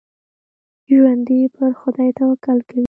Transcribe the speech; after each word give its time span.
ژوندي 0.93 1.41
پر 1.55 1.71
خدای 1.79 2.09
توکل 2.19 2.59
کوي 2.69 2.79